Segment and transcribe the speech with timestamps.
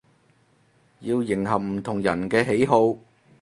[1.01, 2.97] 要迎合唔同人嘅喜好